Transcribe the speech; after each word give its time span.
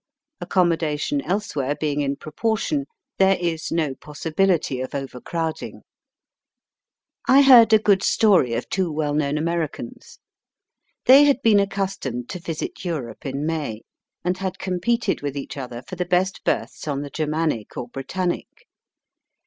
Ac 0.41 0.49
commodation 0.49 1.21
elsewhere 1.25 1.75
being 1.75 2.01
in 2.01 2.15
proportion, 2.15 2.87
there 3.19 3.37
is 3.39 3.71
no 3.71 3.93
possibility 3.93 4.81
of 4.81 4.95
overcrowding. 4.95 5.83
Digitized 5.83 7.21
by 7.27 7.27
Google 7.27 7.27
6 7.27 7.27
EAST 7.27 7.27
BY 7.27 7.33
WEST. 7.35 7.47
I 7.47 7.51
heard 7.51 7.73
a 7.73 7.83
good 7.83 8.03
story 8.03 8.53
of 8.55 8.69
two 8.69 8.91
well 8.91 9.13
known 9.13 9.37
Americans. 9.37 10.19
They 11.05 11.25
had 11.25 11.39
been 11.43 11.59
accustomed 11.59 12.29
to 12.29 12.39
visit 12.39 12.83
Europe 12.83 13.27
in 13.27 13.45
May, 13.45 13.83
and 14.25 14.39
had 14.39 14.57
competed 14.57 15.21
with 15.21 15.37
each 15.37 15.55
other 15.55 15.83
for 15.87 15.95
the 15.95 16.05
best 16.05 16.43
berths 16.43 16.87
on 16.87 17.03
the 17.03 17.11
Germanic 17.11 17.77
or 17.77 17.87
Britannic. 17.87 18.65